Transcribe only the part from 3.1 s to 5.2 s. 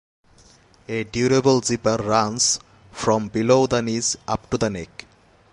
below the knees up to the neck.